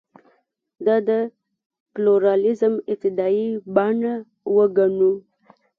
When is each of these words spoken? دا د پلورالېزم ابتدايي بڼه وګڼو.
دا 0.85 0.95
د 1.07 1.09
پلورالېزم 1.93 2.73
ابتدايي 2.91 3.47
بڼه 3.75 4.13
وګڼو. 4.55 5.13